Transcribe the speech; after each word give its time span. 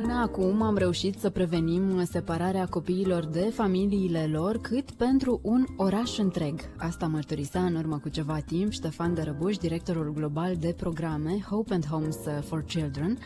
Până 0.00 0.14
acum 0.14 0.62
am 0.62 0.76
reușit 0.76 1.18
să 1.18 1.30
prevenim 1.30 2.04
separarea 2.04 2.66
copiilor 2.66 3.24
de 3.24 3.50
familiile 3.54 4.28
lor 4.32 4.58
cât 4.58 4.90
pentru 4.90 5.40
un 5.42 5.66
oraș 5.76 6.18
întreg. 6.18 6.60
Asta 6.78 7.06
mărturisea 7.06 7.62
în 7.64 7.74
urmă 7.74 7.98
cu 7.98 8.08
ceva 8.08 8.38
timp 8.46 8.72
Ștefan 8.72 9.14
Dărăbuș, 9.14 9.56
directorul 9.56 10.12
global 10.12 10.56
de 10.56 10.74
programe 10.76 11.44
Hope 11.50 11.74
and 11.74 11.86
Homes 11.86 12.16
for 12.40 12.62
Children. 12.62 13.18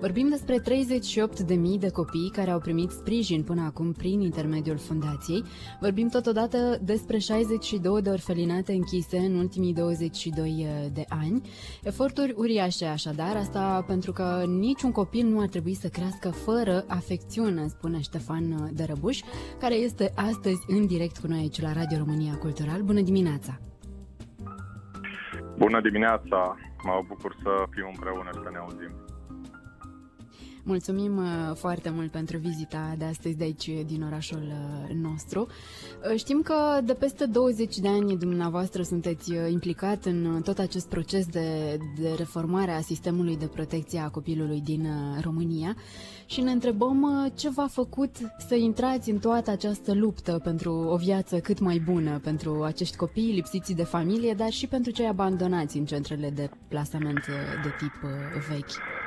Vorbim 0.00 0.28
despre 0.28 0.60
38.000 0.60 1.78
de 1.78 1.88
copii 1.88 2.30
care 2.32 2.50
au 2.50 2.58
primit 2.58 2.90
sprijin 2.90 3.42
până 3.42 3.62
acum 3.62 3.92
prin 3.92 4.20
intermediul 4.20 4.78
fundației. 4.78 5.44
Vorbim 5.80 6.08
totodată 6.08 6.80
despre 6.84 7.18
62 7.18 8.02
de 8.02 8.10
orfelinate 8.10 8.72
închise 8.72 9.18
în 9.18 9.34
ultimii 9.34 9.72
22 9.72 10.66
de 10.92 11.04
ani. 11.08 11.40
Eforturi 11.82 12.34
uriașe 12.36 12.84
așadar, 12.84 13.36
asta 13.36 13.84
pentru 13.86 14.12
că 14.12 14.44
niciun 14.46 14.90
copil 14.90 15.26
nu 15.26 15.40
ar 15.40 15.48
trebui 15.48 15.74
să 15.74 15.88
crească 15.88 16.10
trăiască 16.18 16.50
fără 16.50 16.84
afecțiune, 16.88 17.66
spune 17.66 18.00
Ștefan 18.00 18.70
Dărăbuș, 18.72 19.18
care 19.60 19.74
este 19.74 20.12
astăzi 20.16 20.64
în 20.66 20.86
direct 20.86 21.18
cu 21.18 21.26
noi 21.26 21.38
aici 21.38 21.60
la 21.60 21.72
Radio 21.72 21.98
România 21.98 22.34
Cultural. 22.34 22.82
Bună 22.82 23.00
dimineața! 23.00 23.58
Bună 25.56 25.80
dimineața! 25.80 26.56
Mă 26.84 27.02
bucur 27.08 27.36
să 27.42 27.50
fim 27.70 27.86
împreună 27.94 28.30
și 28.34 28.40
să 28.42 28.50
ne 28.52 28.58
auzim. 28.58 29.11
Mulțumim 30.64 31.16
uh, 31.16 31.54
foarte 31.54 31.90
mult 31.90 32.10
pentru 32.10 32.38
vizita 32.38 32.94
de 32.98 33.04
astăzi 33.04 33.36
de 33.36 33.44
aici, 33.44 33.70
din 33.86 34.02
orașul 34.02 34.42
uh, 34.42 34.94
nostru. 35.02 35.46
Uh, 36.10 36.18
știm 36.18 36.42
că 36.42 36.80
de 36.84 36.94
peste 36.94 37.26
20 37.26 37.78
de 37.78 37.88
ani 37.88 38.16
dumneavoastră 38.18 38.82
sunteți 38.82 39.32
implicat 39.50 40.04
în 40.04 40.40
tot 40.44 40.58
acest 40.58 40.88
proces 40.88 41.26
de, 41.26 41.78
de 42.00 42.14
reformare 42.16 42.70
a 42.70 42.80
sistemului 42.80 43.36
de 43.36 43.46
protecție 43.46 43.98
a 43.98 44.08
copilului 44.08 44.60
din 44.60 44.86
România 45.22 45.76
și 46.26 46.40
ne 46.40 46.50
întrebăm 46.50 47.32
ce 47.34 47.50
v-a 47.50 47.66
făcut 47.66 48.16
să 48.48 48.54
intrați 48.54 49.10
în 49.10 49.18
toată 49.18 49.50
această 49.50 49.94
luptă 49.94 50.40
pentru 50.44 50.72
o 50.72 50.96
viață 50.96 51.38
cât 51.38 51.58
mai 51.58 51.78
bună 51.78 52.18
pentru 52.18 52.62
acești 52.62 52.96
copii 52.96 53.32
lipsiți 53.32 53.72
de 53.72 53.84
familie, 53.84 54.34
dar 54.34 54.50
și 54.50 54.66
pentru 54.66 54.92
cei 54.92 55.06
abandonați 55.06 55.76
în 55.78 55.84
centrele 55.84 56.30
de 56.30 56.50
plasament 56.68 57.26
de 57.62 57.68
tip 57.78 57.92
vechi. 58.48 59.01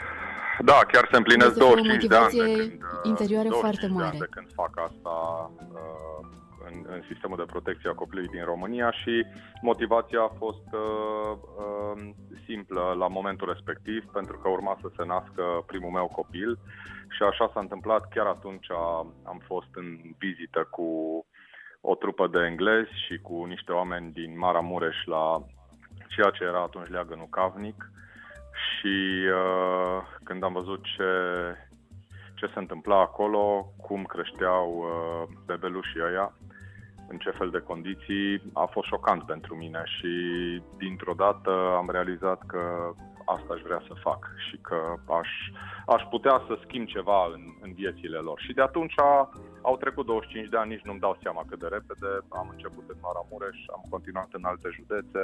Da, 0.63 0.79
chiar 0.91 1.07
se 1.11 1.17
împlinesc 1.17 1.57
25 1.57 2.05
de 2.05 2.15
ani 2.15 2.37
de 2.37 2.53
când, 2.53 2.81
interioare 3.03 3.49
foarte 3.49 3.87
mare. 3.87 4.17
de 4.19 4.27
când 4.29 4.47
fac 4.53 4.71
asta 4.89 5.15
uh, 5.73 6.27
în, 6.71 6.85
în 6.87 7.01
sistemul 7.09 7.37
de 7.37 7.43
protecție 7.43 7.89
a 7.89 7.93
copilului 7.93 8.29
din 8.29 8.43
România 8.43 8.91
și 8.91 9.25
motivația 9.61 10.21
a 10.21 10.35
fost 10.37 10.67
uh, 10.71 11.37
uh, 11.63 12.09
simplă 12.45 12.95
la 12.97 13.07
momentul 13.07 13.47
respectiv, 13.53 14.05
pentru 14.13 14.37
că 14.37 14.49
urma 14.49 14.77
să 14.81 14.87
se 14.95 15.05
nască 15.05 15.43
primul 15.65 15.91
meu 15.91 16.07
copil 16.07 16.59
și 17.09 17.23
așa 17.23 17.51
s-a 17.53 17.59
întâmplat. 17.59 18.07
Chiar 18.09 18.25
atunci 18.25 18.67
am 19.23 19.41
fost 19.45 19.69
în 19.73 19.97
vizită 20.17 20.67
cu 20.71 20.87
o 21.81 21.95
trupă 21.95 22.27
de 22.27 22.39
englezi 22.39 22.91
și 23.05 23.17
cu 23.21 23.43
niște 23.43 23.71
oameni 23.71 24.11
din 24.11 24.37
Maramureș 24.37 24.95
la 25.05 25.45
ceea 26.07 26.29
ce 26.29 26.43
era 26.43 26.61
atunci 26.61 26.89
leagănul 26.89 27.27
Cavnic 27.29 27.89
și 28.85 29.27
uh, 29.41 30.01
când 30.23 30.43
am 30.43 30.53
văzut 30.53 30.83
ce, 30.83 31.11
ce 32.35 32.45
se 32.45 32.59
întâmpla 32.59 32.99
acolo, 32.99 33.73
cum 33.81 34.03
creșteau 34.03 34.67
uh, 34.77 35.35
bebelușii 35.45 36.03
ăia, 36.09 36.33
în 37.07 37.17
ce 37.17 37.29
fel 37.29 37.49
de 37.49 37.59
condiții, 37.59 38.41
a 38.53 38.65
fost 38.65 38.87
șocant 38.87 39.23
pentru 39.23 39.55
mine. 39.55 39.81
Și 39.85 40.11
dintr-o 40.77 41.13
dată 41.13 41.51
am 41.77 41.89
realizat 41.91 42.41
că 42.45 42.93
asta 43.25 43.53
aș 43.53 43.61
vrea 43.61 43.81
să 43.87 43.93
fac 44.07 44.21
și 44.49 44.57
că 44.57 44.79
aș, 45.21 45.29
aș 45.85 46.03
putea 46.09 46.41
să 46.47 46.59
schimb 46.63 46.87
ceva 46.87 47.19
în, 47.33 47.43
în 47.61 47.73
viețile 47.73 48.17
lor. 48.17 48.39
Și 48.39 48.53
de 48.53 48.61
atunci 48.61 48.93
au 49.61 49.77
trecut 49.77 50.05
25 50.05 50.49
de 50.49 50.57
ani, 50.57 50.73
nici 50.73 50.87
nu-mi 50.87 50.99
dau 50.99 51.17
seama 51.21 51.43
cât 51.47 51.59
de 51.59 51.67
repede. 51.67 52.11
Am 52.29 52.47
început 52.51 52.85
în 52.87 52.97
Maramureș, 53.01 53.57
am 53.75 53.83
continuat 53.89 54.29
în 54.31 54.43
alte 54.43 54.69
județe 54.77 55.23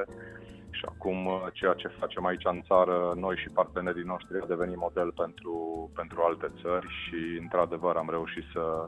și 0.72 0.86
acum 0.86 1.26
uh, 1.26 1.48
ceea 1.54 1.74
ce 1.74 1.88
facem 1.88 2.26
aici 2.26 2.46
în 2.46 2.62
țară, 2.62 3.14
noi 3.16 3.36
și 3.38 3.50
partenerii 3.50 4.12
noștri, 4.14 4.42
a 4.42 4.46
devenit 4.46 4.78
model 4.78 5.12
pentru, 5.12 5.56
pentru 5.96 6.22
alte 6.22 6.52
țări 6.62 6.88
și, 6.88 7.40
într-adevăr, 7.42 7.96
am 7.96 8.10
reușit 8.10 8.44
să, 8.54 8.88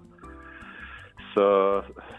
să 1.34 1.46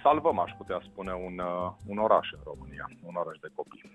salvăm, 0.02 0.38
aș 0.38 0.52
putea 0.56 0.80
spune, 0.90 1.12
un, 1.12 1.38
uh, 1.38 1.70
un 1.86 1.98
oraș 1.98 2.32
în 2.32 2.40
România, 2.44 2.86
un 3.02 3.14
oraș 3.14 3.38
de 3.38 3.48
copii. 3.54 3.92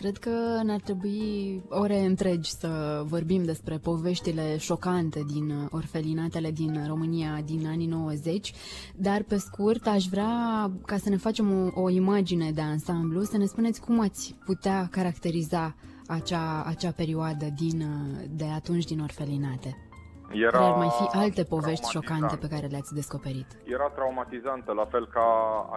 Cred 0.00 0.16
că 0.16 0.60
ne-ar 0.62 0.80
trebui 0.80 1.62
ore 1.68 1.98
întregi 1.98 2.50
să 2.50 3.02
vorbim 3.04 3.44
despre 3.44 3.76
poveștile 3.76 4.56
șocante 4.58 5.22
din 5.32 5.68
orfelinatele 5.70 6.50
din 6.50 6.84
România 6.86 7.40
din 7.44 7.66
anii 7.66 7.86
90, 7.86 8.52
dar 8.94 9.22
pe 9.28 9.36
scurt 9.36 9.86
aș 9.86 10.04
vrea, 10.04 10.70
ca 10.86 10.96
să 10.96 11.08
ne 11.08 11.16
facem 11.16 11.52
o, 11.52 11.82
o 11.82 11.88
imagine 11.88 12.50
de 12.50 12.60
ansamblu, 12.60 13.22
să 13.22 13.36
ne 13.36 13.44
spuneți 13.44 13.80
cum 13.80 14.00
ați 14.00 14.34
putea 14.44 14.88
caracteriza 14.90 15.74
acea, 16.06 16.64
acea 16.66 16.90
perioadă 16.90 17.46
din, 17.56 17.84
de 18.30 18.44
atunci 18.44 18.84
din 18.84 19.00
orfelinate. 19.00 19.90
Era 20.32 20.66
ar 20.66 20.76
mai 20.76 20.90
fi 20.98 21.18
alte 21.18 21.42
povești 21.44 21.90
șocante 21.90 22.36
pe 22.36 22.48
care 22.48 22.66
le-ați 22.66 22.94
descoperit. 22.94 23.46
Era 23.64 23.88
traumatizantă, 23.88 24.72
la 24.72 24.84
fel 24.84 25.06
ca 25.06 25.28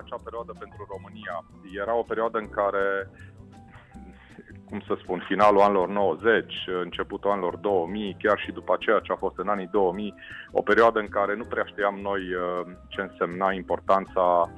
acea 0.02 0.20
perioadă 0.24 0.54
pentru 0.60 0.88
România. 0.94 1.36
Era 1.82 1.96
o 1.98 2.04
perioadă 2.12 2.38
în 2.38 2.50
care 2.50 3.10
cum 4.74 4.84
să 4.88 5.02
spun, 5.02 5.20
finalul 5.28 5.62
anilor 5.62 5.90
90, 5.90 6.54
începutul 6.84 7.30
anilor 7.30 7.56
2000, 7.56 8.18
chiar 8.24 8.40
și 8.40 8.52
după 8.52 8.74
aceea 8.74 9.00
ce 9.00 9.12
a 9.12 9.16
fost 9.16 9.38
în 9.38 9.48
anii 9.48 9.70
2000, 9.72 10.14
o 10.52 10.62
perioadă 10.62 11.00
în 11.00 11.08
care 11.08 11.36
nu 11.36 11.44
prea 11.44 11.66
știam 11.72 11.96
noi 12.02 12.22
uh, 12.34 12.62
ce 12.88 13.02
însemna 13.02 13.52
importanța 13.52 14.52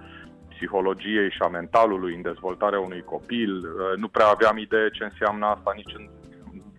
psihologiei 0.50 1.32
și 1.32 1.42
a 1.42 1.48
mentalului 1.48 2.16
în 2.16 2.22
dezvoltarea 2.22 2.80
unui 2.80 3.04
copil, 3.04 3.52
uh, 3.58 3.98
nu 3.98 4.08
prea 4.08 4.28
aveam 4.28 4.58
idee 4.58 4.90
ce 4.90 5.04
înseamnă 5.04 5.46
asta 5.46 5.72
nici 5.76 5.94
în 5.98 6.06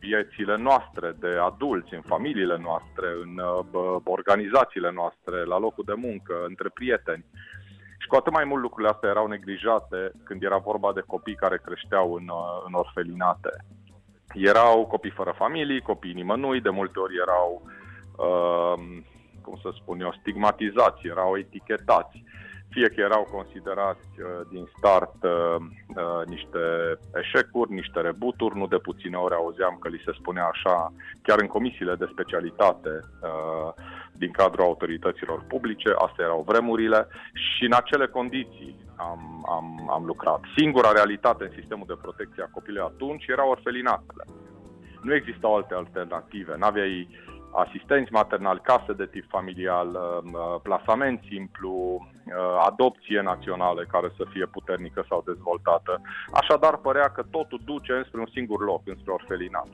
viețile 0.00 0.56
noastre 0.56 1.08
de 1.20 1.32
adulți, 1.50 1.94
în 1.94 2.04
familiile 2.12 2.58
noastre, 2.68 3.08
în 3.24 3.32
uh, 3.38 4.00
organizațiile 4.04 4.90
noastre, 5.00 5.44
la 5.44 5.58
locul 5.58 5.84
de 5.86 5.96
muncă, 6.06 6.34
între 6.48 6.68
prieteni. 6.68 7.24
Și 8.06 8.12
cu 8.12 8.18
atât 8.18 8.32
mai 8.32 8.44
mult 8.44 8.62
lucrurile 8.62 8.92
astea 8.92 9.08
erau 9.08 9.26
neglijate 9.26 10.12
când 10.24 10.42
era 10.42 10.56
vorba 10.56 10.92
de 10.92 11.02
copii 11.06 11.42
care 11.44 11.60
creșteau 11.64 12.14
în, 12.14 12.28
uh, 12.28 12.62
în 12.66 12.72
orfelinate. 12.72 13.52
Erau 14.34 14.86
copii 14.86 15.18
fără 15.20 15.34
familii, 15.36 15.80
copii 15.80 16.12
nimănui, 16.12 16.60
de 16.60 16.68
multe 16.68 16.98
ori 16.98 17.14
erau, 17.16 17.62
uh, 18.26 18.74
cum 19.42 19.58
să 19.62 19.70
spun 19.80 20.00
eu, 20.00 20.12
stigmatizați, 20.20 21.06
erau 21.06 21.36
etichetați. 21.36 22.24
Fie 22.68 22.88
că 22.88 23.00
erau 23.00 23.22
considerați 23.36 24.08
uh, 24.18 24.26
din 24.50 24.68
start 24.76 25.14
uh, 25.22 25.56
uh, 25.96 26.26
niște 26.26 26.62
eșecuri, 27.14 27.72
niște 27.72 28.00
rebuturi, 28.00 28.56
nu 28.56 28.66
de 28.66 28.78
puține 28.78 29.16
ori 29.16 29.34
auzeam 29.34 29.76
că 29.80 29.88
li 29.88 30.02
se 30.04 30.12
spunea 30.18 30.44
așa, 30.44 30.92
chiar 31.22 31.38
în 31.40 31.46
comisiile 31.46 31.94
de 31.94 32.08
specialitate, 32.12 32.92
uh, 33.22 33.72
din 34.18 34.30
cadrul 34.30 34.64
autorităților 34.64 35.44
publice, 35.48 35.88
astea 36.06 36.24
erau 36.24 36.44
vremurile 36.46 37.06
și 37.32 37.64
în 37.64 37.72
acele 37.72 38.06
condiții 38.06 38.76
am, 38.96 39.46
am, 39.48 39.90
am 39.90 40.04
lucrat. 40.04 40.40
Singura 40.56 40.92
realitate 40.92 41.44
în 41.44 41.52
sistemul 41.58 41.86
de 41.86 41.98
protecție 42.02 42.42
a 42.42 42.54
copilului 42.54 42.90
atunci 42.92 43.26
era 43.26 43.48
orfelinatele. 43.48 44.24
Nu 45.02 45.14
existau 45.14 45.54
alte 45.54 45.74
alternative, 45.74 46.54
n-aveai 46.56 47.08
asistenți 47.64 48.12
maternali, 48.12 48.60
case 48.62 48.92
de 48.92 49.06
tip 49.06 49.26
familial, 49.28 49.88
um, 49.88 50.32
uh, 50.32 50.60
plasament 50.62 51.20
simplu, 51.28 51.72
uh, 52.00 52.34
adopție 52.70 53.20
națională 53.20 53.84
care 53.88 54.08
să 54.16 54.24
fie 54.32 54.46
puternică 54.46 55.04
sau 55.08 55.22
dezvoltată. 55.26 56.00
Așadar, 56.32 56.76
părea 56.76 57.08
că 57.08 57.22
totul 57.30 57.60
duce 57.64 57.92
înspre 57.92 58.20
un 58.20 58.30
singur 58.32 58.60
loc, 58.64 58.82
înspre 58.84 59.12
orfelinat. 59.12 59.68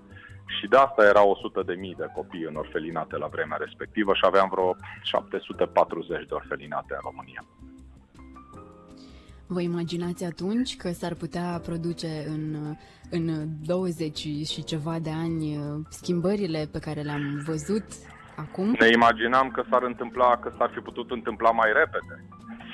Și 0.58 0.66
de 0.69 0.76
asta 0.76 1.04
erau 1.04 1.31
100 1.31 1.62
de 1.66 1.75
mii 1.75 1.94
de 1.94 2.10
copii 2.14 2.46
în 2.49 2.56
orfelinate 2.56 3.16
la 3.16 3.26
vremea 3.26 3.56
respectivă 3.60 4.14
și 4.14 4.25
aveam 4.25 4.49
vreo 4.50 4.76
740 5.02 6.26
de 6.26 6.34
orfelinate 6.34 6.94
în 6.94 7.00
România. 7.02 7.44
Vă 9.46 9.60
imaginați 9.60 10.25
atunci 10.25 10.76
că 10.76 10.88
s-ar 10.90 11.14
putea 11.14 11.60
produce 11.64 12.25
în, 12.26 12.76
în 13.10 13.46
20 13.66 14.19
și 14.52 14.64
ceva 14.64 14.99
de 14.99 15.10
ani 15.10 15.58
schimbările 15.88 16.69
pe 16.72 16.78
care 16.78 17.00
le-am 17.00 17.43
văzut 17.46 17.84
acum? 18.37 18.76
Ne 18.81 18.88
imaginam 18.88 19.50
că 19.50 19.62
s-ar 19.70 19.82
întâmpla, 19.82 20.37
că 20.37 20.52
s-ar 20.58 20.70
fi 20.75 20.81
putut 20.81 21.10
întâmpla 21.10 21.50
mai 21.50 21.70
repede, 21.72 22.14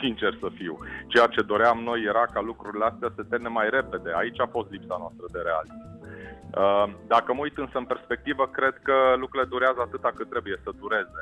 sincer 0.01 0.37
să 0.41 0.49
fiu. 0.55 0.79
Ceea 1.07 1.27
ce 1.27 1.43
doream 1.43 1.79
noi 1.79 2.01
era 2.03 2.25
ca 2.33 2.41
lucrurile 2.41 2.85
astea 2.85 3.13
să 3.17 3.23
termine 3.23 3.51
mai 3.51 3.69
repede. 3.71 4.11
Aici 4.17 4.41
a 4.41 4.47
fost 4.47 4.71
lipsa 4.71 4.97
noastră 4.99 5.27
de 5.33 5.41
realism. 5.49 5.98
Uh, 6.57 6.85
dacă 7.07 7.33
mă 7.33 7.41
uit 7.43 7.59
însă 7.59 7.79
în 7.79 7.85
perspectivă, 7.85 8.47
cred 8.47 8.75
că 8.83 8.97
lucrurile 9.23 9.49
durează 9.55 9.81
atâta 9.81 10.11
cât 10.15 10.29
trebuie 10.29 10.57
să 10.65 10.71
dureze. 10.81 11.21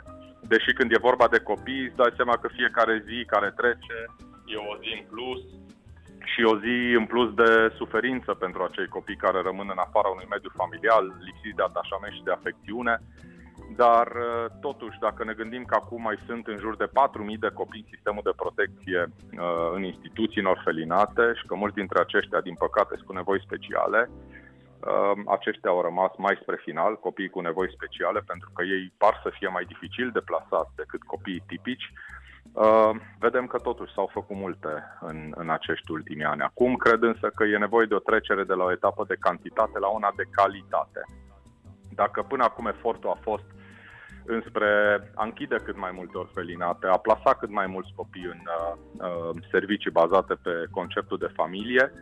deși 0.52 0.72
când 0.72 0.90
e 0.92 1.08
vorba 1.08 1.26
de 1.28 1.40
copii, 1.50 1.86
îți 1.86 1.96
dai 1.96 2.12
seama 2.16 2.36
că 2.36 2.48
fiecare 2.48 3.04
zi 3.08 3.24
care 3.34 3.50
trece 3.56 3.98
e 4.54 4.56
o 4.72 4.74
zi 4.82 4.90
în 4.98 5.04
plus 5.12 5.40
și 6.30 6.40
o 6.52 6.54
zi 6.64 6.74
în 7.00 7.06
plus 7.12 7.34
de 7.34 7.50
suferință 7.80 8.30
pentru 8.34 8.62
acei 8.62 8.88
copii 8.96 9.22
care 9.24 9.40
rămân 9.48 9.68
în 9.70 9.84
afara 9.86 10.08
unui 10.08 10.32
mediu 10.34 10.50
familial, 10.60 11.04
lipsiți 11.26 11.58
de 11.58 11.66
atașament 11.70 12.14
și 12.14 12.26
de 12.26 12.36
afecțiune. 12.38 12.94
Dar, 13.82 14.06
uh, 14.06 14.46
totuși, 14.60 14.98
dacă 15.06 15.24
ne 15.24 15.34
gândim 15.40 15.64
că 15.64 15.74
acum 15.78 16.02
mai 16.02 16.18
sunt 16.26 16.46
în 16.46 16.58
jur 16.64 16.76
de 16.76 16.88
4.000 16.92 17.38
de 17.44 17.50
copii 17.60 17.84
în 17.84 17.92
sistemul 17.92 18.24
de 18.28 18.38
protecție 18.42 19.00
uh, 19.06 19.68
în 19.76 19.82
instituții 19.92 20.40
în 20.40 20.52
orfelinate 20.54 21.24
și 21.38 21.46
că 21.46 21.54
mulți 21.54 21.78
dintre 21.80 21.98
aceștia, 22.00 22.40
din 22.40 22.56
păcate, 22.64 22.94
sunt 22.94 23.06
cu 23.06 23.12
nevoi 23.12 23.46
speciale, 23.46 24.00
uh, 24.10 24.45
aceștia 25.26 25.70
au 25.70 25.80
rămas 25.82 26.12
mai 26.16 26.38
spre 26.42 26.56
final, 26.62 26.96
copiii 26.96 27.28
cu 27.28 27.40
nevoi 27.40 27.74
speciale, 27.76 28.20
pentru 28.26 28.50
că 28.54 28.62
ei 28.64 28.92
par 28.98 29.20
să 29.22 29.30
fie 29.38 29.48
mai 29.48 29.64
dificil 29.64 30.10
de 30.12 30.20
plasat 30.20 30.68
decât 30.76 31.02
copiii 31.02 31.44
tipici. 31.46 31.92
Vedem 33.18 33.46
că 33.46 33.58
totuși 33.58 33.92
s-au 33.92 34.10
făcut 34.12 34.36
multe 34.36 34.72
în, 35.00 35.32
în 35.34 35.50
acești 35.50 35.90
ultimi 35.90 36.24
ani. 36.24 36.42
Acum 36.42 36.74
cred 36.76 37.02
însă 37.02 37.30
că 37.34 37.44
e 37.44 37.58
nevoie 37.58 37.86
de 37.86 37.94
o 37.94 38.06
trecere 38.10 38.44
de 38.44 38.54
la 38.54 38.64
o 38.64 38.72
etapă 38.72 39.04
de 39.08 39.16
cantitate 39.20 39.78
la 39.78 39.88
una 39.88 40.12
de 40.16 40.24
calitate. 40.30 41.00
Dacă 41.94 42.22
până 42.22 42.44
acum 42.44 42.66
efortul 42.66 43.10
a 43.10 43.18
fost 43.22 43.44
înspre 44.26 44.70
a 45.14 45.24
închide 45.24 45.56
cât 45.64 45.76
mai 45.76 45.90
multe 45.94 46.18
orfelinate, 46.18 46.86
a 46.86 46.96
plasa 46.96 47.34
cât 47.34 47.50
mai 47.50 47.66
mulți 47.66 47.92
copii 47.96 48.24
în 48.24 48.40
uh, 48.44 48.74
uh, 48.98 49.42
servicii 49.50 49.90
bazate 49.90 50.34
pe 50.34 50.50
conceptul 50.70 51.18
de 51.18 51.34
familie. 51.34 51.92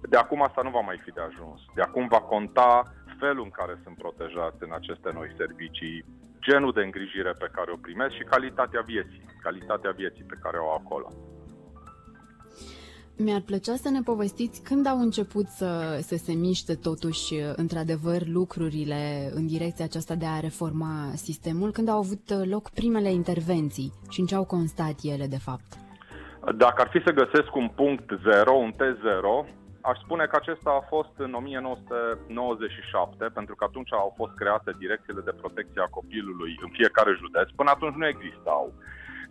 De 0.00 0.16
acum 0.16 0.42
asta 0.42 0.62
nu 0.62 0.70
va 0.70 0.80
mai 0.80 1.00
fi 1.04 1.10
de 1.10 1.20
ajuns. 1.20 1.60
De 1.74 1.82
acum 1.82 2.06
va 2.08 2.20
conta 2.20 2.82
felul 3.18 3.44
în 3.44 3.50
care 3.50 3.80
sunt 3.82 3.96
protejați 3.96 4.62
în 4.66 4.72
aceste 4.72 5.10
noi 5.12 5.34
servicii, 5.36 6.04
genul 6.40 6.72
de 6.72 6.82
îngrijire 6.82 7.32
pe 7.38 7.48
care 7.52 7.70
o 7.72 7.82
primesc 7.86 8.14
și 8.14 8.30
calitatea 8.34 8.80
vieții, 8.80 9.22
calitatea 9.42 9.90
vieții 9.90 10.24
pe 10.24 10.38
care 10.42 10.56
o 10.58 10.70
au 10.70 10.82
acolo. 10.84 11.08
Mi-ar 13.20 13.40
plăcea 13.40 13.74
să 13.74 13.88
ne 13.88 14.00
povestiți 14.04 14.62
când 14.62 14.86
au 14.86 14.98
început 14.98 15.46
să, 15.46 15.98
să 16.00 16.16
se 16.16 16.32
miște 16.32 16.74
totuși, 16.74 17.34
într-adevăr, 17.56 18.26
lucrurile 18.26 19.30
în 19.34 19.46
direcția 19.46 19.84
aceasta 19.84 20.14
de 20.14 20.26
a 20.26 20.40
reforma 20.40 21.10
sistemul, 21.14 21.70
când 21.72 21.88
au 21.88 21.98
avut 21.98 22.46
loc 22.50 22.70
primele 22.70 23.10
intervenții 23.12 23.92
și 24.10 24.20
în 24.20 24.26
ce 24.26 24.34
au 24.34 24.44
constat 24.44 24.94
ele, 25.02 25.26
de 25.26 25.38
fapt. 25.38 25.70
Dacă 26.56 26.82
ar 26.82 26.88
fi 26.88 27.02
să 27.04 27.12
găsesc 27.12 27.54
un 27.54 27.68
punct 27.68 28.10
zero, 28.30 28.52
un 28.52 28.72
T0, 28.72 29.56
aș 29.80 29.98
spune 29.98 30.26
că 30.26 30.36
acesta 30.36 30.70
a 30.70 30.86
fost 30.88 31.10
în 31.16 31.32
1997, 31.34 33.24
pentru 33.24 33.54
că 33.54 33.64
atunci 33.64 33.92
au 33.92 34.12
fost 34.16 34.34
create 34.34 34.70
direcțiile 34.78 35.20
de 35.20 35.38
protecție 35.40 35.80
a 35.82 35.94
copilului 35.98 36.58
în 36.62 36.68
fiecare 36.70 37.12
județ. 37.12 37.48
Până 37.50 37.70
atunci 37.70 37.94
nu 37.94 38.06
existau 38.06 38.72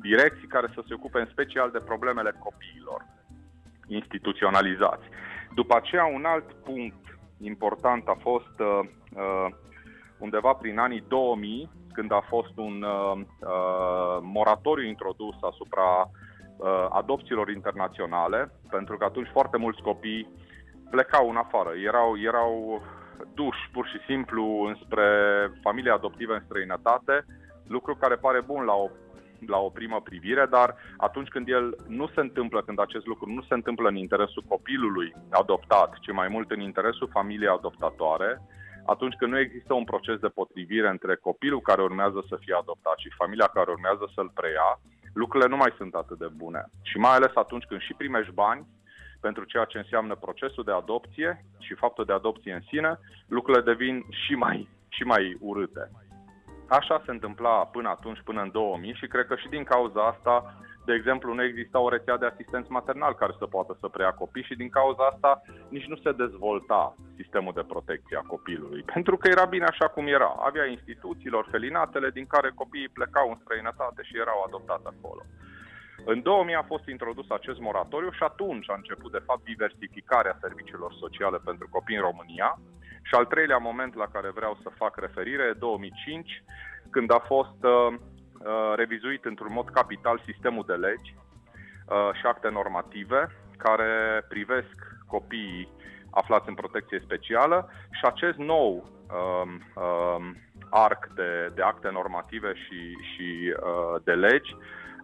direcții 0.01 0.47
care 0.47 0.67
să 0.73 0.81
se 0.87 0.93
ocupe 0.93 1.19
în 1.19 1.27
special 1.31 1.71
de 1.71 1.79
problemele 1.79 2.33
copiilor 2.39 3.05
instituționalizați. 3.87 5.05
După 5.55 5.75
aceea, 5.75 6.05
un 6.05 6.25
alt 6.25 6.53
punct 6.53 7.19
important 7.39 8.07
a 8.07 8.17
fost 8.21 8.59
uh, 8.59 8.79
uh, 9.13 9.47
undeva 10.17 10.53
prin 10.53 10.79
anii 10.79 11.03
2000, 11.07 11.69
când 11.93 12.11
a 12.11 12.23
fost 12.27 12.51
un 12.55 12.81
uh, 12.81 13.13
uh, 13.15 14.17
moratoriu 14.21 14.87
introdus 14.87 15.35
asupra 15.41 15.89
uh, 16.01 16.09
adopțiilor 16.89 17.49
internaționale, 17.49 18.51
pentru 18.69 18.97
că 18.97 19.03
atunci 19.03 19.29
foarte 19.31 19.57
mulți 19.57 19.81
copii 19.81 20.27
plecau 20.89 21.29
în 21.29 21.35
afară, 21.35 21.69
erau, 21.85 22.19
erau 22.19 22.81
duși 23.33 23.69
pur 23.71 23.87
și 23.87 23.99
simplu 24.05 24.65
înspre 24.67 25.09
familie 25.61 25.91
adoptive 25.91 26.33
în 26.33 26.43
străinătate, 26.45 27.25
lucru 27.67 27.95
care 27.95 28.15
pare 28.15 28.41
bun 28.41 28.63
la 28.63 28.73
o 28.73 28.89
la 29.45 29.57
o 29.57 29.69
primă 29.69 30.01
privire, 30.01 30.45
dar 30.49 30.75
atunci 30.97 31.27
când 31.27 31.47
el 31.47 31.75
nu 31.87 32.07
se 32.07 32.19
întâmplă, 32.19 32.61
când 32.61 32.79
acest 32.79 33.05
lucru 33.05 33.29
nu 33.31 33.41
se 33.41 33.53
întâmplă 33.53 33.87
în 33.87 33.95
interesul 33.95 34.43
copilului 34.47 35.13
adoptat, 35.29 35.97
ci 36.01 36.11
mai 36.11 36.27
mult 36.27 36.51
în 36.51 36.59
interesul 36.59 37.09
familiei 37.11 37.47
adoptatoare, 37.47 38.41
atunci 38.93 39.15
când 39.19 39.31
nu 39.31 39.39
există 39.39 39.73
un 39.73 39.83
proces 39.83 40.17
de 40.19 40.35
potrivire 40.39 40.89
între 40.89 41.15
copilul 41.15 41.61
care 41.61 41.81
urmează 41.81 42.25
să 42.29 42.35
fie 42.39 42.55
adoptat 42.59 42.97
și 42.97 43.17
familia 43.17 43.47
care 43.47 43.71
urmează 43.71 44.11
să-l 44.15 44.31
preia, 44.33 44.69
lucrurile 45.13 45.49
nu 45.49 45.57
mai 45.57 45.73
sunt 45.77 45.93
atât 45.95 46.17
de 46.17 46.29
bune. 46.41 46.61
Și 46.81 46.97
mai 46.97 47.15
ales 47.15 47.31
atunci 47.33 47.65
când 47.65 47.81
și 47.81 47.93
primești 47.93 48.33
bani 48.33 48.67
pentru 49.19 49.43
ceea 49.43 49.65
ce 49.65 49.77
înseamnă 49.77 50.15
procesul 50.15 50.63
de 50.63 50.71
adopție 50.71 51.45
și 51.59 51.73
faptul 51.73 52.05
de 52.05 52.13
adopție 52.13 52.53
în 52.53 52.61
sine, 52.67 52.99
lucrurile 53.27 53.63
devin 53.63 54.05
și 54.09 54.33
mai, 54.33 54.69
și 54.87 55.03
mai 55.03 55.37
urâte. 55.39 55.91
Așa 56.67 57.01
se 57.05 57.11
întâmpla 57.11 57.65
până 57.65 57.89
atunci, 57.89 58.21
până 58.23 58.41
în 58.41 58.51
2000 58.51 58.93
și 58.93 59.07
cred 59.07 59.25
că 59.25 59.35
și 59.35 59.47
din 59.49 59.63
cauza 59.63 60.01
asta, 60.07 60.57
de 60.89 60.93
exemplu, 60.93 61.33
nu 61.33 61.43
exista 61.43 61.79
o 61.79 61.89
rețea 61.89 62.17
de 62.17 62.25
asistenți 62.25 62.71
maternal 62.71 63.13
care 63.15 63.33
să 63.39 63.45
poată 63.45 63.77
să 63.79 63.87
preia 63.87 64.19
copii 64.21 64.47
și 64.49 64.55
din 64.61 64.69
cauza 64.69 65.03
asta 65.03 65.41
nici 65.75 65.89
nu 65.91 65.97
se 66.03 66.11
dezvolta 66.23 66.95
sistemul 67.19 67.53
de 67.55 67.69
protecție 67.73 68.17
a 68.17 68.29
copilului, 68.33 68.81
pentru 68.93 69.17
că 69.17 69.25
era 69.29 69.45
bine 69.45 69.65
așa 69.65 69.87
cum 69.87 70.07
era. 70.07 70.31
Avea 70.49 70.65
instituțiilor 70.65 71.47
felinatele 71.51 72.09
din 72.17 72.25
care 72.33 72.59
copiii 72.61 72.95
plecau 72.97 73.27
în 73.29 73.39
străinătate 73.43 74.01
și 74.03 74.21
erau 74.23 74.39
adoptați 74.47 74.87
acolo. 74.93 75.23
În 76.05 76.21
2000 76.21 76.55
a 76.55 76.69
fost 76.71 76.87
introdus 76.87 77.29
acest 77.29 77.59
moratoriu 77.59 78.11
și 78.11 78.23
atunci 78.23 78.69
a 78.69 78.79
început, 78.81 79.11
de 79.11 79.25
fapt, 79.27 79.43
diversificarea 79.43 80.37
serviciilor 80.41 80.91
sociale 80.93 81.37
pentru 81.49 81.67
copii 81.69 81.95
în 81.95 82.07
România, 82.09 82.49
și 83.07 83.13
al 83.15 83.25
treilea 83.25 83.57
moment 83.57 83.93
la 83.95 84.07
care 84.15 84.29
vreau 84.39 84.57
să 84.63 84.77
fac 84.81 84.93
referire, 84.97 85.53
2005, 85.59 86.43
când 86.89 87.11
a 87.11 87.19
fost 87.19 87.59
uh, 87.63 87.71
uh, 87.71 88.16
revizuit 88.75 89.25
într-un 89.25 89.53
mod 89.53 89.69
capital 89.69 90.21
sistemul 90.25 90.63
de 90.67 90.73
legi 90.73 91.15
uh, 91.15 92.09
și 92.13 92.25
acte 92.25 92.49
normative 92.49 93.29
care 93.57 94.25
privesc 94.29 94.75
copiii 95.07 95.69
aflați 96.11 96.49
în 96.49 96.53
protecție 96.53 97.01
specială 97.03 97.69
și 97.91 98.05
acest 98.05 98.37
nou 98.37 98.89
um, 99.17 99.49
um, 99.83 100.37
arc 100.69 101.07
de, 101.15 101.51
de 101.55 101.61
acte 101.61 101.89
normative 101.91 102.53
și, 102.53 102.79
și 103.13 103.55
uh, 103.55 104.01
de 104.03 104.13
legi 104.13 104.55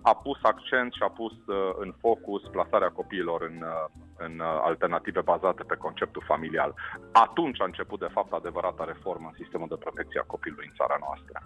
a 0.01 0.15
pus 0.15 0.39
accent 0.41 0.93
și 0.93 1.03
a 1.03 1.09
pus 1.09 1.31
uh, 1.31 1.71
în 1.75 1.93
focus 1.99 2.41
plasarea 2.51 2.89
copiilor 2.89 3.41
în, 3.41 3.61
uh, 3.61 3.85
în 4.17 4.39
uh, 4.39 4.59
alternative 4.61 5.21
bazate 5.21 5.63
pe 5.63 5.75
conceptul 5.75 6.23
familial. 6.25 6.73
Atunci 7.11 7.61
a 7.61 7.63
început, 7.63 7.99
de 7.99 8.13
fapt, 8.15 8.33
adevărata 8.33 8.83
reformă 8.83 9.27
în 9.31 9.43
sistemul 9.43 9.67
de 9.67 9.83
protecție 9.85 10.19
a 10.19 10.31
copilului 10.33 10.67
în 10.69 10.75
țara 10.75 10.97
noastră. 10.99 11.41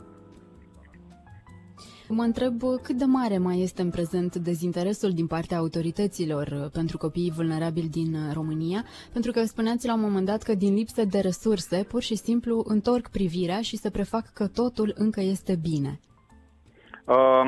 Mă 2.09 2.23
întreb 2.23 2.53
cât 2.83 2.95
de 2.95 3.05
mare 3.05 3.37
mai 3.37 3.61
este 3.61 3.81
în 3.81 3.89
prezent 3.89 4.35
dezinteresul 4.35 5.11
din 5.13 5.27
partea 5.27 5.57
autorităților 5.57 6.69
pentru 6.73 6.97
copiii 6.97 7.31
vulnerabili 7.35 7.89
din 7.89 8.11
România, 8.33 8.81
pentru 9.13 9.31
că 9.31 9.43
spuneați 9.43 9.87
la 9.87 9.93
un 9.93 10.01
moment 10.01 10.25
dat 10.25 10.41
că 10.41 10.53
din 10.55 10.73
lipsă 10.73 11.03
de 11.05 11.19
resurse 11.19 11.83
pur 11.83 12.01
și 12.01 12.15
simplu 12.15 12.63
întorc 12.67 13.09
privirea 13.11 13.61
și 13.61 13.77
se 13.77 13.89
prefac 13.91 14.25
că 14.33 14.47
totul 14.47 14.93
încă 14.95 15.21
este 15.21 15.55
bine. 15.55 15.99
Uh, 17.05 17.47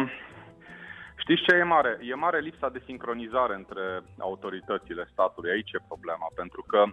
Știți 1.30 1.42
ce 1.48 1.56
e 1.56 1.64
mare? 1.64 2.00
E 2.02 2.14
mare 2.14 2.40
lipsa 2.40 2.70
de 2.70 2.82
sincronizare 2.86 3.56
între 3.56 4.04
autoritățile 4.18 5.10
statului. 5.12 5.52
Aici 5.52 5.72
e 5.72 5.88
problema, 5.88 6.28
pentru 6.36 6.66
că 6.68 6.84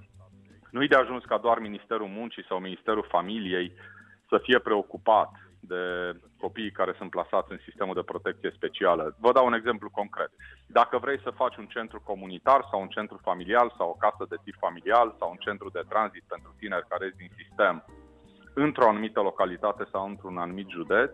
nu 0.70 0.82
e 0.82 0.87
de 0.87 0.96
ajuns 0.96 1.25
ca 1.25 1.38
doar 1.38 1.58
Ministerul 1.58 2.06
Muncii 2.06 2.44
sau 2.49 2.58
Ministerul 2.58 3.06
Familiei 3.08 3.73
să 4.28 4.40
fie 4.42 4.58
preocupat 4.58 5.30
de 5.60 6.12
copiii 6.38 6.70
care 6.70 6.94
sunt 6.96 7.10
plasați 7.10 7.52
în 7.52 7.58
sistemul 7.64 7.94
de 7.94 8.08
protecție 8.12 8.52
specială. 8.54 9.16
Vă 9.20 9.32
dau 9.32 9.46
un 9.46 9.52
exemplu 9.52 9.90
concret. 9.90 10.30
Dacă 10.66 10.98
vrei 10.98 11.20
să 11.20 11.30
faci 11.30 11.56
un 11.56 11.66
centru 11.66 12.00
comunitar 12.00 12.66
sau 12.70 12.80
un 12.80 12.88
centru 12.88 13.18
familial 13.22 13.75
sau 13.76 13.88
o 13.88 14.00
casă 14.04 14.25
de 14.28 14.36
tip 14.44 14.56
familial 14.58 15.14
sau 15.18 15.30
un 15.30 15.36
centru 15.36 15.68
de 15.70 15.82
tranzit 15.88 16.25
pentru 16.28 16.54
tineri 16.58 16.88
care 16.88 17.04
sunt 17.06 17.18
din 17.18 17.30
sistem 17.36 17.84
într-o 18.54 18.88
anumită 18.88 19.20
localitate 19.20 19.84
sau 19.92 20.06
într-un 20.06 20.38
anumit 20.38 20.68
județ, 20.68 21.10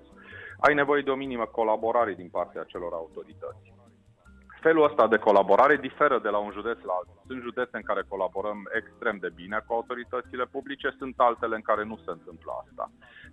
ai 0.61 0.75
nevoie 0.75 1.03
de 1.03 1.11
o 1.11 1.15
minimă 1.25 1.45
colaborare 1.45 2.15
din 2.15 2.29
partea 2.29 2.65
celor 2.65 2.93
autorități. 2.93 3.73
Felul 4.67 4.85
ăsta 4.85 5.07
de 5.09 5.25
colaborare 5.29 5.77
diferă 5.77 6.19
de 6.19 6.29
la 6.29 6.39
un 6.39 6.53
județ 6.59 6.79
la 6.89 6.93
altul. 6.99 7.23
Sunt 7.27 7.41
județe 7.43 7.77
în 7.77 7.87
care 7.91 8.03
colaborăm 8.09 8.59
extrem 8.81 9.17
de 9.25 9.31
bine 9.35 9.59
cu 9.67 9.73
autoritățile 9.73 10.45
publice, 10.45 10.95
sunt 10.99 11.15
altele 11.17 11.55
în 11.55 11.67
care 11.71 11.85
nu 11.85 11.97
se 12.05 12.11
întâmplă 12.11 12.53
asta. 12.63 12.85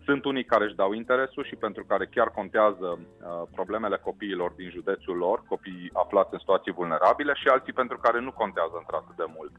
Sunt 0.07 0.25
unii 0.25 0.45
care 0.51 0.63
își 0.65 0.79
dau 0.81 0.91
interesul 0.93 1.43
și 1.45 1.55
pentru 1.55 1.83
care 1.85 2.05
chiar 2.05 2.29
contează 2.39 2.87
uh, 2.97 3.41
problemele 3.55 3.97
copiilor 3.97 4.51
din 4.51 4.69
județul 4.69 5.17
lor, 5.17 5.43
copiii 5.47 5.89
aflați 5.93 6.33
în 6.33 6.39
situații 6.39 6.77
vulnerabile 6.79 7.33
și 7.33 7.47
alții 7.47 7.79
pentru 7.81 7.97
care 7.97 8.19
nu 8.19 8.31
contează 8.31 8.75
într-atât 8.77 9.15
de 9.15 9.31
mult. 9.35 9.51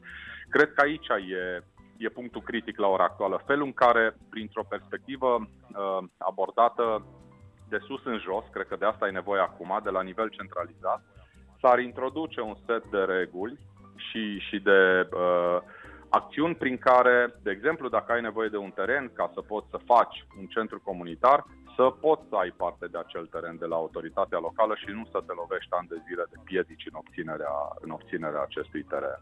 Cred 0.49 0.73
că 0.73 0.81
aici 0.81 1.07
e, 1.07 1.63
e 1.97 2.17
punctul 2.19 2.41
critic 2.41 2.77
la 2.77 2.87
ora 2.87 3.03
actuală. 3.03 3.41
Felul 3.45 3.65
în 3.65 3.73
care, 3.73 4.15
printr-o 4.29 4.69
perspectivă 4.73 5.29
uh, 5.35 6.03
abordată 6.17 7.05
de 7.69 7.79
sus 7.87 8.05
în 8.05 8.17
jos, 8.17 8.45
cred 8.51 8.67
că 8.67 8.75
de 8.75 8.85
asta 8.85 9.07
e 9.07 9.19
nevoie 9.19 9.41
acum, 9.41 9.79
de 9.83 9.89
la 9.89 10.01
nivel 10.01 10.29
centralizat, 10.29 11.01
s-ar 11.61 11.79
introduce 11.79 12.41
un 12.41 12.55
set 12.65 12.83
de 12.85 12.97
reguli 12.97 13.59
și, 13.95 14.39
și 14.39 14.59
de 14.59 15.09
uh, 15.13 15.57
acțiuni 16.09 16.55
prin 16.55 16.77
care, 16.77 17.33
de 17.43 17.51
exemplu, 17.51 17.89
dacă 17.89 18.11
ai 18.11 18.21
nevoie 18.21 18.49
de 18.49 18.57
un 18.57 18.71
teren 18.71 19.11
ca 19.13 19.31
să 19.33 19.41
poți 19.41 19.69
să 19.69 19.79
faci 19.85 20.25
un 20.39 20.45
centru 20.45 20.81
comunitar, 20.83 21.45
să 21.75 21.83
poți 21.83 22.23
să 22.29 22.35
ai 22.35 22.53
parte 22.57 22.85
de 22.87 22.97
acel 22.97 23.25
teren 23.25 23.57
de 23.59 23.65
la 23.65 23.75
autoritatea 23.75 24.39
locală 24.39 24.73
și 24.75 24.89
nu 24.89 25.05
să 25.11 25.23
te 25.27 25.33
lovești 25.33 25.73
ani 25.79 25.87
de 25.87 26.01
zile 26.07 26.25
de 26.29 26.37
piedici 26.43 26.87
în 26.91 26.95
obținerea, 27.01 27.55
în 27.79 27.89
obținerea 27.89 28.41
acestui 28.41 28.83
teren. 28.83 29.19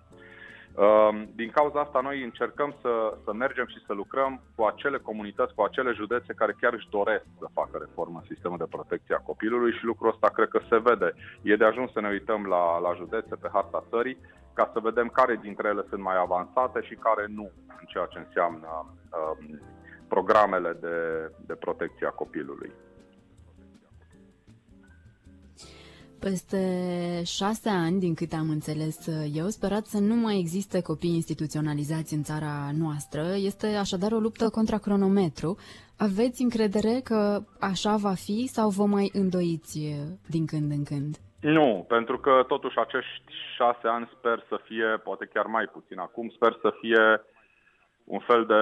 Ehm, 0.80 1.30
din 1.36 1.50
cauza 1.50 1.80
asta 1.80 2.00
noi 2.02 2.24
încercăm 2.24 2.76
să, 2.82 3.18
să 3.24 3.34
mergem 3.34 3.66
și 3.68 3.84
să 3.86 3.94
lucrăm 3.94 4.42
cu 4.56 4.64
acele 4.64 4.98
comunități, 4.98 5.54
cu 5.54 5.62
acele 5.62 5.92
județe 5.92 6.34
care 6.34 6.56
chiar 6.62 6.74
își 6.74 6.90
doresc 6.90 7.26
să 7.40 7.48
facă 7.54 7.78
reformă 7.80 8.18
în 8.20 8.30
sistemul 8.34 8.58
de 8.58 8.74
protecție 8.76 9.16
a 9.16 9.28
copilului 9.30 9.72
și 9.72 9.86
lucrul 9.86 10.10
ăsta 10.10 10.28
cred 10.28 10.48
că 10.48 10.60
se 10.70 10.78
vede. 10.78 11.14
E 11.42 11.56
de 11.56 11.66
ajuns 11.66 11.92
să 11.92 12.00
ne 12.02 12.10
uităm 12.10 12.46
la, 12.46 12.80
la 12.80 12.94
județe 12.94 13.36
pe 13.36 13.50
harta 13.54 13.84
țării 13.90 14.18
ca 14.54 14.70
să 14.74 14.80
vedem 14.80 15.08
care 15.08 15.36
dintre 15.42 15.68
ele 15.68 15.84
sunt 15.90 16.02
mai 16.02 16.18
avansate 16.18 16.82
și 16.82 16.96
care 16.96 17.26
nu 17.28 17.52
în 17.80 17.86
ceea 17.88 18.06
ce 18.06 18.20
înseamnă 18.20 18.70
um, 18.86 19.60
programele 20.08 20.78
de, 20.82 20.96
de 21.46 21.54
protecție 21.54 22.08
a 22.08 22.20
copilului. 22.22 22.72
Peste 26.20 26.58
șase 27.26 27.70
ani, 27.70 28.00
din 28.00 28.14
câte 28.14 28.36
am 28.36 28.50
înțeles 28.50 29.08
eu, 29.34 29.48
sperat 29.48 29.86
să 29.86 30.00
nu 30.00 30.16
mai 30.16 30.38
existe 30.40 30.82
copii 30.82 31.16
instituționalizați 31.16 32.14
în 32.14 32.24
țara 32.24 32.70
noastră. 32.74 33.22
Este 33.36 33.68
așadar 33.68 34.12
o 34.12 34.20
luptă 34.20 34.50
contra 34.50 34.78
cronometru. 34.78 35.58
Aveți 35.98 36.42
încredere 36.42 37.00
că 37.04 37.40
așa 37.60 37.96
va 37.96 38.14
fi 38.14 38.48
sau 38.48 38.70
vă 38.70 38.86
mai 38.86 39.10
îndoiți 39.14 39.80
din 40.28 40.46
când 40.46 40.72
în 40.72 40.84
când? 40.84 41.18
Nu, 41.40 41.86
pentru 41.88 42.20
că 42.20 42.44
totuși 42.48 42.78
acești 42.80 43.32
șase 43.56 43.88
ani 43.88 44.10
sper 44.18 44.46
să 44.48 44.60
fie, 44.64 44.86
poate 45.04 45.26
chiar 45.34 45.46
mai 45.46 45.66
puțin 45.66 46.00
acum, 46.00 46.30
sper 46.30 46.58
să 46.62 46.74
fie 46.82 47.22
un 48.04 48.20
fel 48.20 48.46
de 48.46 48.62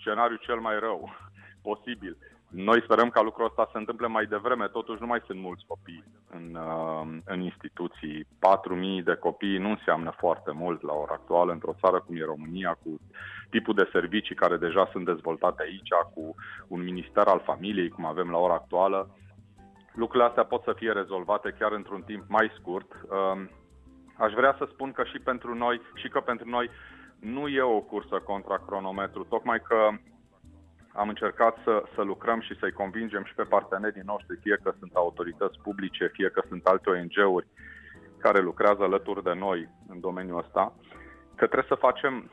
scenariu 0.00 0.36
cel 0.36 0.60
mai 0.60 0.78
rău 0.78 1.10
posibil. 1.68 2.16
Noi 2.48 2.82
sperăm 2.82 3.08
ca 3.10 3.22
lucrul 3.22 3.46
ăsta 3.46 3.68
se 3.72 3.78
întâmple 3.78 4.06
mai 4.06 4.26
devreme, 4.26 4.66
totuși 4.66 5.00
nu 5.00 5.06
mai 5.06 5.22
sunt 5.26 5.40
mulți 5.40 5.64
copii 5.66 6.04
în, 6.30 6.54
uh, 6.54 7.20
în 7.24 7.40
instituții. 7.40 8.26
4.000 8.38 9.04
de 9.04 9.14
copii 9.14 9.58
nu 9.58 9.70
înseamnă 9.70 10.14
foarte 10.16 10.52
mult 10.52 10.82
la 10.82 10.92
ora 10.92 11.12
actuală 11.12 11.52
într-o 11.52 11.76
țară 11.80 12.00
cum 12.00 12.16
e 12.16 12.24
România, 12.24 12.78
cu 12.82 13.00
tipul 13.50 13.74
de 13.74 13.88
servicii 13.92 14.34
care 14.34 14.56
deja 14.56 14.88
sunt 14.92 15.04
dezvoltate 15.04 15.62
aici, 15.62 15.88
cu 16.14 16.34
un 16.68 16.82
minister 16.82 17.26
al 17.26 17.42
familiei, 17.44 17.88
cum 17.88 18.04
avem 18.04 18.30
la 18.30 18.38
ora 18.38 18.54
actuală. 18.54 19.10
Lucrurile 19.92 20.28
astea 20.28 20.44
pot 20.44 20.62
să 20.62 20.72
fie 20.76 20.92
rezolvate 20.92 21.54
chiar 21.58 21.72
într-un 21.72 22.02
timp 22.02 22.24
mai 22.28 22.52
scurt. 22.58 22.92
Um, 22.92 23.50
aș 24.16 24.32
vrea 24.32 24.54
să 24.58 24.68
spun 24.70 24.92
că 24.92 25.04
și 25.04 25.18
pentru 25.18 25.54
noi, 25.54 25.80
și 25.94 26.08
că 26.08 26.20
pentru 26.20 26.48
noi 26.48 26.70
nu 27.20 27.48
e 27.48 27.62
o 27.62 27.80
cursă 27.80 28.18
contra 28.18 28.58
cronometru, 28.66 29.24
tocmai 29.24 29.60
că 29.60 29.88
am 30.98 31.08
încercat 31.08 31.56
să, 31.64 31.82
să 31.94 32.02
lucrăm 32.02 32.40
și 32.40 32.58
să-i 32.58 32.78
convingem 32.80 33.24
și 33.24 33.34
pe 33.34 33.42
partenerii 33.42 34.02
noștri, 34.12 34.36
fie 34.36 34.58
că 34.62 34.72
sunt 34.78 34.92
autorități 34.94 35.58
publice, 35.62 36.10
fie 36.12 36.28
că 36.28 36.42
sunt 36.48 36.66
alte 36.66 36.90
ONG-uri 36.90 37.46
care 38.18 38.40
lucrează 38.40 38.82
alături 38.82 39.22
de 39.22 39.32
noi 39.32 39.68
în 39.88 40.00
domeniul 40.00 40.38
ăsta, 40.38 40.72
că 41.34 41.44
trebuie 41.46 41.72
să 41.74 41.84
facem 41.86 42.30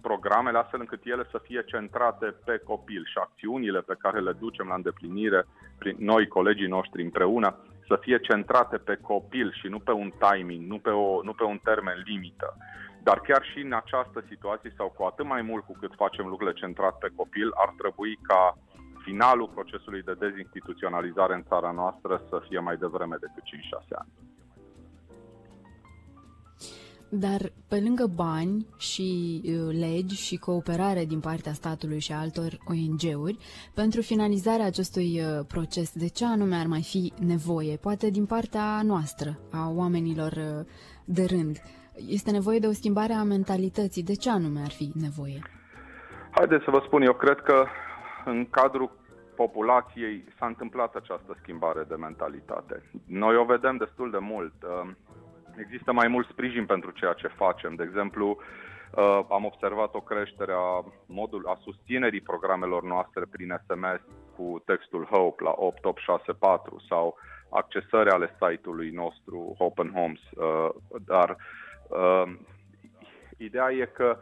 programele 0.00 0.58
astfel 0.58 0.80
încât 0.80 1.00
ele 1.04 1.24
să 1.30 1.38
fie 1.42 1.62
centrate 1.66 2.26
pe 2.44 2.60
copil 2.64 3.02
și 3.04 3.18
acțiunile 3.18 3.80
pe 3.80 3.96
care 3.98 4.20
le 4.20 4.32
ducem 4.32 4.66
la 4.68 4.74
îndeplinire 4.74 5.46
prin 5.78 5.96
noi, 5.98 6.28
colegii 6.28 6.74
noștri 6.76 7.02
împreună, 7.02 7.56
să 7.88 7.98
fie 8.00 8.18
centrate 8.18 8.76
pe 8.76 8.98
copil 9.02 9.52
și 9.52 9.66
nu 9.66 9.78
pe 9.78 9.92
un 9.92 10.12
timing, 10.26 10.70
nu 10.70 10.78
pe, 10.78 10.90
o, 10.90 11.22
nu 11.22 11.32
pe 11.32 11.44
un 11.44 11.58
termen 11.64 12.02
limită. 12.04 12.56
Dar 13.08 13.20
chiar 13.20 13.42
și 13.50 13.58
în 13.60 13.72
această 13.72 14.24
situație, 14.28 14.72
sau 14.76 14.88
cu 14.96 15.02
atât 15.02 15.26
mai 15.26 15.42
mult 15.42 15.64
cu 15.64 15.76
cât 15.80 15.92
facem 15.94 16.26
lucrurile 16.26 16.60
centrat 16.60 16.98
pe 16.98 17.12
copil, 17.16 17.50
ar 17.54 17.74
trebui 17.78 18.18
ca 18.22 18.58
finalul 19.04 19.48
procesului 19.54 20.02
de 20.02 20.14
dezinstituționalizare 20.14 21.34
în 21.34 21.44
țara 21.48 21.70
noastră 21.70 22.22
să 22.28 22.42
fie 22.48 22.58
mai 22.58 22.76
devreme 22.76 23.16
decât 23.20 23.42
5-6 23.42 23.88
ani. 23.88 24.12
Dar 27.08 27.52
pe 27.68 27.80
lângă 27.80 28.06
bani 28.06 28.66
și 28.78 29.40
uh, 29.44 29.76
legi 29.78 30.16
și 30.16 30.36
cooperare 30.36 31.04
din 31.04 31.20
partea 31.20 31.52
statului 31.52 32.00
și 32.00 32.12
altor 32.12 32.58
ONG-uri, 32.68 33.38
pentru 33.74 34.00
finalizarea 34.00 34.66
acestui 34.66 35.20
uh, 35.20 35.44
proces, 35.48 35.92
de 35.92 36.08
ce 36.08 36.24
anume 36.24 36.56
ar 36.56 36.66
mai 36.66 36.82
fi 36.82 37.12
nevoie? 37.20 37.76
Poate 37.76 38.10
din 38.10 38.26
partea 38.26 38.82
noastră, 38.82 39.38
a 39.50 39.70
oamenilor 39.70 40.32
uh, 40.32 40.66
de 41.04 41.24
rând. 41.24 41.58
Este 41.96 42.30
nevoie 42.30 42.58
de 42.58 42.66
o 42.66 42.72
schimbare 42.72 43.12
a 43.12 43.22
mentalității. 43.22 44.02
De 44.02 44.14
ce 44.14 44.30
anume 44.30 44.60
ar 44.60 44.70
fi 44.70 44.90
nevoie? 44.94 45.38
Haideți 46.30 46.64
să 46.64 46.70
vă 46.70 46.82
spun, 46.84 47.02
eu 47.02 47.14
cred 47.14 47.40
că 47.40 47.66
în 48.24 48.50
cadrul 48.50 48.90
populației 49.36 50.24
s-a 50.38 50.46
întâmplat 50.46 50.94
această 50.94 51.36
schimbare 51.40 51.82
de 51.88 51.94
mentalitate. 51.94 52.90
Noi 53.06 53.36
o 53.36 53.44
vedem 53.44 53.76
destul 53.76 54.10
de 54.10 54.18
mult. 54.18 54.54
Um, 54.62 54.96
există 55.56 55.92
mai 55.92 56.08
mult 56.08 56.28
sprijin 56.28 56.66
pentru 56.66 56.90
ceea 56.90 57.12
ce 57.12 57.28
facem. 57.28 57.74
De 57.74 57.82
exemplu, 57.82 58.28
uh, 58.28 59.20
am 59.30 59.44
observat 59.44 59.94
o 59.94 60.00
creștere 60.00 60.52
a, 60.52 60.84
modul, 61.06 61.46
a 61.46 61.58
susținerii 61.62 62.20
programelor 62.20 62.82
noastre 62.82 63.24
prin 63.30 63.60
SMS 63.66 64.00
cu 64.36 64.62
textul 64.64 65.04
HOPE 65.10 65.42
la 65.42 65.54
8864 65.56 66.84
sau 66.88 67.18
accesări 67.50 68.10
ale 68.10 68.36
site-ului 68.40 68.90
nostru 68.90 69.54
Open 69.58 69.90
Homes, 69.94 70.20
uh, 70.30 70.68
dar 71.04 71.36
uh, 71.88 72.32
ideea 73.36 73.70
e 73.70 73.84
că 73.84 74.18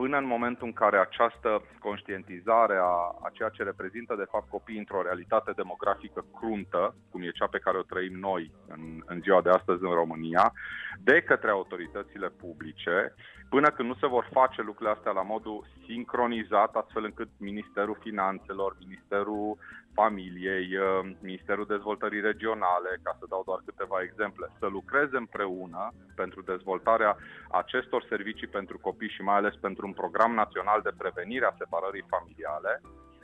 până 0.00 0.16
în 0.16 0.26
momentul 0.26 0.66
în 0.66 0.72
care 0.72 0.98
această 0.98 1.50
conștientizare 1.78 2.76
a, 2.76 2.94
a 3.26 3.28
ceea 3.32 3.48
ce 3.48 3.62
reprezintă 3.62 4.14
de 4.14 4.30
fapt 4.32 4.48
copiii 4.48 4.78
într-o 4.78 5.02
realitate 5.02 5.52
demografică 5.56 6.24
cruntă, 6.38 6.94
cum 7.10 7.22
e 7.22 7.30
cea 7.30 7.46
pe 7.46 7.58
care 7.58 7.78
o 7.78 7.90
trăim 7.92 8.16
noi 8.18 8.52
în, 8.68 8.82
în 9.06 9.20
ziua 9.20 9.40
de 9.42 9.50
astăzi 9.50 9.82
în 9.82 9.94
România, 10.02 10.52
de 11.00 11.20
către 11.20 11.50
autoritățile 11.50 12.28
publice, 12.28 13.14
până 13.48 13.70
când 13.70 13.88
nu 13.88 13.94
se 13.94 14.06
vor 14.06 14.28
face 14.32 14.62
lucrurile 14.62 14.96
astea 14.96 15.12
la 15.12 15.22
modul 15.22 15.66
sincronizat, 15.86 16.74
astfel 16.74 17.04
încât 17.04 17.28
Ministerul 17.38 17.96
Finanțelor, 18.00 18.76
Ministerul 18.86 19.58
Familiei, 19.94 20.76
uh, 20.76 21.10
Ministerul 21.20 21.66
Dezvoltării 21.66 22.20
Regionale, 22.20 23.00
ca 23.02 23.16
să 23.18 23.24
dau 23.28 23.42
doar 23.46 23.60
câteva 23.64 23.98
exemple, 24.02 24.46
să 24.58 24.66
lucreze 24.66 25.16
împreună 25.16 25.92
pentru 26.14 26.42
dezvoltarea 26.42 27.16
acestor 27.50 28.04
servicii 28.08 28.46
pentru 28.58 28.78
copii 28.78 29.14
și 29.16 29.22
mai 29.22 29.36
ales 29.36 29.54
pentru 29.54 29.86
un 29.86 29.92
program 29.92 30.32
național 30.34 30.80
de 30.82 30.96
prevenire 30.98 31.46
a 31.46 31.58
separării 31.58 32.10
familiale, 32.14 32.80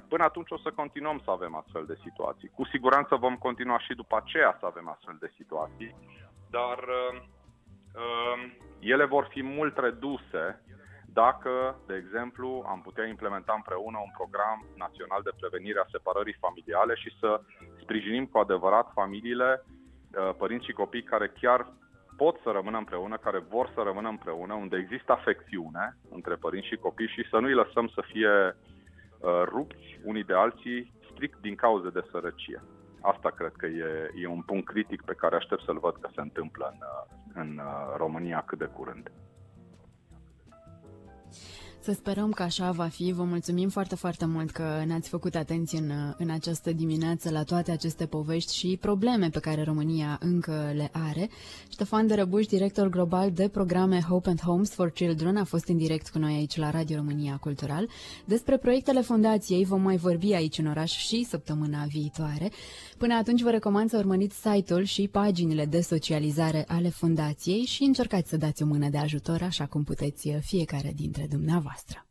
Până 0.09 0.27
atunci 0.27 0.51
o 0.51 0.59
să 0.59 0.71
continuăm 0.71 1.21
să 1.25 1.31
avem 1.31 1.55
astfel 1.55 1.85
de 1.87 1.99
situații. 2.03 2.51
Cu 2.55 2.65
siguranță 2.65 3.15
vom 3.17 3.37
continua 3.37 3.79
și 3.79 3.95
după 3.95 4.17
aceea 4.17 4.57
să 4.61 4.67
avem 4.67 4.89
astfel 4.89 5.17
de 5.21 5.33
situații, 5.37 5.97
dar 6.51 6.79
uh, 6.79 7.05
uh, 7.13 7.23
ele 8.81 9.05
vor 9.05 9.27
fi 9.31 9.43
mult 9.43 9.79
reduse 9.79 10.61
dacă, 11.23 11.81
de 11.87 11.95
exemplu, 11.95 12.65
am 12.67 12.81
putea 12.81 13.07
implementa 13.07 13.53
împreună 13.57 13.99
un 13.99 14.13
program 14.19 14.67
național 14.77 15.21
de 15.25 15.37
prevenire 15.41 15.79
a 15.81 15.93
separării 15.95 16.43
familiale 16.45 16.95
și 16.95 17.11
să 17.21 17.41
sprijinim 17.81 18.27
cu 18.27 18.39
adevărat 18.39 18.87
familiile, 18.93 19.65
uh, 19.65 20.35
părinți 20.39 20.65
și 20.65 20.73
copii 20.73 21.03
care 21.03 21.29
chiar 21.41 21.61
pot 22.17 22.37
să 22.43 22.51
rămână 22.51 22.79
împreună, 22.79 23.17
care 23.17 23.39
vor 23.39 23.71
să 23.75 23.81
rămână 23.85 24.09
împreună, 24.09 24.55
unde 24.55 24.77
există 24.77 25.13
afecțiune 25.13 25.97
între 26.11 26.35
părinți 26.35 26.67
și 26.67 26.77
copii 26.77 27.15
și 27.15 27.29
să 27.31 27.39
nu 27.39 27.47
îi 27.47 27.61
lăsăm 27.63 27.87
să 27.89 28.03
fie 28.13 28.35
uh, 28.57 29.43
rupți 29.45 29.99
unii 30.05 30.25
de 30.25 30.35
alții 30.35 30.93
strict 31.11 31.39
din 31.41 31.55
cauze 31.55 31.89
de 31.91 32.07
sărăcie. 32.11 32.63
Asta 33.01 33.31
cred 33.31 33.53
că 33.57 33.67
e, 33.67 34.11
e 34.23 34.27
un 34.27 34.43
punct 34.43 34.67
critic 34.67 35.03
pe 35.03 35.15
care 35.15 35.37
aștept 35.37 35.63
să-l 35.63 35.79
văd 35.79 35.97
că 36.01 36.09
se 36.15 36.21
întâmplă 36.21 36.71
în, 36.73 36.79
uh, 36.81 37.24
în 37.35 37.61
România 37.97 38.43
cât 38.47 38.59
de 38.59 38.65
curând. 38.65 39.11
Să 41.85 41.93
sperăm 41.93 42.31
că 42.31 42.43
așa 42.43 42.71
va 42.71 42.87
fi. 42.87 43.13
Vă 43.13 43.23
mulțumim 43.23 43.69
foarte, 43.69 43.95
foarte 43.95 44.27
mult 44.27 44.51
că 44.51 44.83
ne-ați 44.87 45.09
făcut 45.09 45.35
atenție 45.35 45.79
în, 45.79 45.91
în 46.17 46.31
această 46.31 46.73
dimineață 46.73 47.31
la 47.31 47.43
toate 47.43 47.71
aceste 47.71 48.07
povești 48.07 48.55
și 48.55 48.79
probleme 48.81 49.29
pe 49.29 49.39
care 49.39 49.63
România 49.63 50.19
încă 50.21 50.73
le 50.75 50.91
are. 50.93 51.31
Ștefan 51.69 52.07
de 52.07 52.15
Răbuș, 52.15 52.47
director 52.47 52.89
global 52.89 53.31
de 53.33 53.49
programe 53.49 54.01
Hope 54.01 54.29
and 54.29 54.41
Homes 54.41 54.71
for 54.71 54.91
Children, 54.91 55.37
a 55.37 55.45
fost 55.45 55.69
în 55.69 55.77
direct 55.77 56.09
cu 56.09 56.19
noi 56.19 56.35
aici 56.35 56.57
la 56.57 56.71
Radio 56.71 56.97
România 56.97 57.37
Cultural. 57.41 57.89
Despre 58.25 58.57
proiectele 58.57 59.01
fundației 59.01 59.65
vom 59.65 59.83
mai 59.83 59.97
vorbi 59.97 60.33
aici 60.33 60.59
în 60.59 60.67
oraș 60.67 60.91
și 60.97 61.25
săptămâna 61.25 61.85
viitoare. 61.89 62.51
Până 62.99 63.15
atunci 63.15 63.43
vă 63.43 63.51
recomand 63.51 63.91
să 63.91 63.97
urmăriți 63.97 64.37
site-ul 64.37 64.85
și 64.85 65.09
paginile 65.09 65.65
de 65.65 65.81
socializare 65.81 66.65
ale 66.69 66.89
fundației 66.89 67.65
și 67.65 67.83
încercați 67.83 68.29
să 68.29 68.37
dați 68.37 68.63
o 68.63 68.67
mână 68.67 68.89
de 68.89 68.99
ajutor 68.99 69.43
așa 69.43 69.67
cum 69.67 69.85
puteți 69.85 70.31
fiecare 70.41 70.93
dintre 70.97 71.27
dumneavoastră. 71.31 71.74
voastră. 71.75 72.07